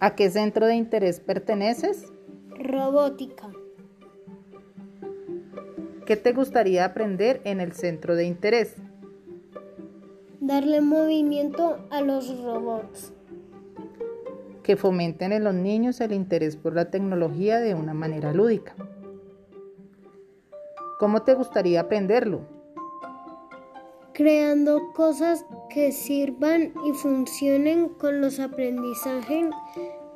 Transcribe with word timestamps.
¿A 0.00 0.14
qué 0.16 0.28
centro 0.28 0.66
de 0.66 0.74
interés 0.74 1.20
perteneces? 1.20 2.12
Robótica. 2.50 3.50
¿Qué 6.04 6.16
te 6.16 6.32
gustaría 6.32 6.84
aprender 6.84 7.40
en 7.44 7.60
el 7.60 7.72
centro 7.72 8.14
de 8.14 8.24
interés? 8.24 8.74
Darle 10.40 10.80
movimiento 10.80 11.86
a 11.90 12.02
los 12.02 12.42
robots. 12.42 13.12
Que 14.62 14.76
fomenten 14.76 15.32
en 15.32 15.44
los 15.44 15.54
niños 15.54 16.00
el 16.00 16.12
interés 16.12 16.56
por 16.56 16.74
la 16.74 16.90
tecnología 16.90 17.60
de 17.60 17.74
una 17.74 17.94
manera 17.94 18.32
lúdica. 18.32 18.74
¿Cómo 20.98 21.22
te 21.22 21.34
gustaría 21.34 21.80
aprenderlo? 21.80 22.53
Creando 24.14 24.92
cosas 24.92 25.44
que 25.68 25.90
sirvan 25.90 26.72
y 26.86 26.92
funcionen 26.92 27.88
con 27.88 28.20
los 28.20 28.38
aprendizajes, 28.38 29.46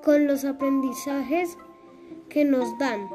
con 0.05 0.29
los 0.29 0.45
aprendizajes 0.45 1.59
que 2.29 2.45
nos 2.45 2.79
dan. 2.79 3.09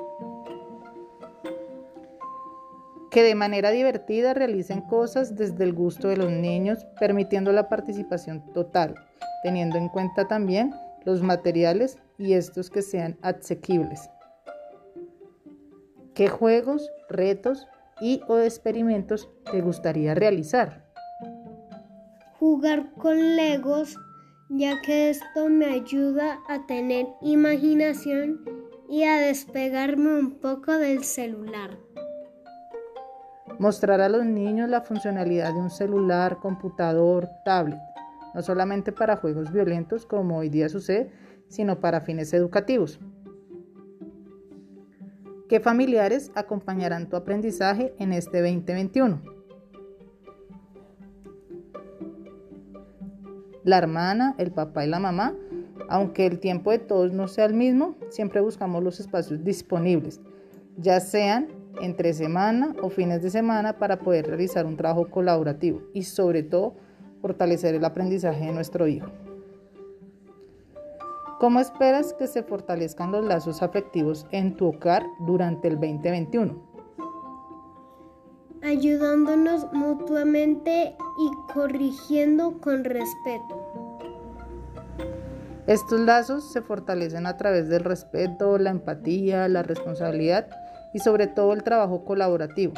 Que 3.10 3.24
de 3.24 3.34
manera 3.34 3.72
divertida 3.72 4.34
realicen 4.34 4.82
cosas 4.82 5.36
desde 5.36 5.64
el 5.64 5.72
gusto 5.72 6.10
de 6.10 6.18
los 6.18 6.32
niños, 6.32 6.86
permitiendo 7.00 7.54
la 7.54 7.70
participación 7.70 8.44
total, 8.52 8.94
teniendo 9.42 9.78
en 9.78 9.88
cuenta 9.88 10.28
también 10.28 10.74
los 11.06 11.22
materiales 11.22 11.98
y 12.18 12.34
estos 12.34 12.70
que 12.70 12.82
sean 12.82 13.18
asequibles. 13.22 14.10
¿Qué 16.14 16.28
juegos, 16.28 16.92
retos 17.10 17.68
y 18.02 18.22
o 18.28 18.40
experimentos 18.40 19.30
te 19.52 19.62
gustaría 19.62 20.16
realizar? 20.16 20.84
Jugar 22.40 22.92
con 22.94 23.36
legos, 23.36 23.98
ya 24.50 24.82
que 24.82 25.10
esto 25.10 25.50
me 25.50 25.66
ayuda 25.66 26.40
a 26.50 26.66
tener 26.66 27.08
imaginación 27.22 28.44
y 28.90 29.04
a 29.04 29.18
despegarme 29.18 30.20
un 30.20 30.40
poco 30.40 30.74
del 30.74 31.04
celular. 31.04 31.78
Mostrar 33.60 34.02
a 34.02 34.10
los 34.10 34.26
niños 34.26 34.70
la 34.70 34.82
funcionalidad 34.82 35.54
de 35.54 35.60
un 35.60 35.70
celular, 35.70 36.38
computador, 36.40 37.30
tablet, 37.46 37.80
no 38.34 38.42
solamente 38.42 38.92
para 38.92 39.18
juegos 39.18 39.52
violentos 39.52 40.06
como 40.06 40.38
hoy 40.38 40.50
día 40.50 40.70
sucede, 40.70 41.12
sino 41.48 41.80
para 41.80 42.02
fines 42.02 42.34
educativos. 42.34 43.00
¿Qué 45.54 45.60
familiares 45.60 46.32
acompañarán 46.34 47.10
tu 47.10 47.16
aprendizaje 47.16 47.94
en 48.00 48.12
este 48.12 48.42
2021? 48.42 49.22
La 53.64 53.78
hermana, 53.78 54.34
el 54.40 54.52
papá 54.52 54.84
y 54.84 54.90
la 54.90 54.98
mamá, 54.98 55.36
aunque 55.90 56.26
el 56.26 56.40
tiempo 56.40 56.72
de 56.72 56.80
todos 56.80 57.14
no 57.14 57.28
sea 57.28 57.46
el 57.46 57.54
mismo, 57.54 57.96
siempre 58.10 58.42
buscamos 58.42 58.84
los 58.84 59.00
espacios 59.00 59.44
disponibles, 59.44 60.22
ya 60.78 61.00
sean 61.00 61.50
entre 61.84 62.14
semana 62.14 62.74
o 62.82 62.90
fines 62.90 63.22
de 63.22 63.30
semana 63.30 63.78
para 63.78 64.00
poder 64.00 64.26
realizar 64.26 64.66
un 64.66 64.76
trabajo 64.76 65.12
colaborativo 65.12 65.84
y 65.94 66.02
sobre 66.02 66.42
todo 66.42 66.78
fortalecer 67.22 67.76
el 67.76 67.86
aprendizaje 67.86 68.48
de 68.48 68.54
nuestro 68.54 68.88
hijo. 68.88 69.12
¿Cómo 71.44 71.60
esperas 71.60 72.14
que 72.14 72.28
se 72.28 72.42
fortalezcan 72.42 73.12
los 73.12 73.26
lazos 73.26 73.62
afectivos 73.62 74.26
en 74.32 74.56
tu 74.56 74.68
hogar 74.68 75.06
durante 75.20 75.68
el 75.68 75.74
2021? 75.74 76.56
Ayudándonos 78.62 79.68
mutuamente 79.74 80.96
y 81.20 81.54
corrigiendo 81.54 82.62
con 82.62 82.86
respeto. 82.86 84.00
Estos 85.68 86.00
lazos 86.00 86.50
se 86.54 86.62
fortalecen 86.62 87.26
a 87.26 87.36
través 87.36 87.68
del 87.68 87.84
respeto, 87.84 88.58
la 88.58 88.70
empatía, 88.70 89.50
la 89.50 89.64
responsabilidad 89.64 90.48
y 90.94 91.00
sobre 91.00 91.28
todo 91.28 91.52
el 91.52 91.64
trabajo 91.64 92.06
colaborativo. 92.06 92.72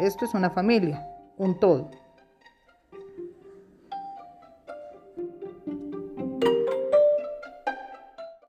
Esto 0.00 0.24
es 0.24 0.34
una 0.34 0.50
familia, 0.50 1.06
un 1.36 1.60
todo. 1.60 1.92